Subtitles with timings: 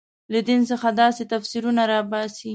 [0.33, 2.49] له دین څخه داسې تفسیرونه راباسي.